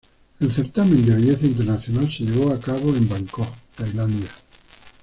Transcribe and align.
El 0.39 0.51
certamen 0.51 1.05
de 1.05 1.13
belleza 1.13 1.45
internacional 1.45 2.11
se 2.11 2.23
llevó 2.23 2.49
a 2.51 2.59
cabo 2.59 2.95
en 2.95 3.07
Bangkok, 3.07 3.47
Tailandia. 3.75 4.29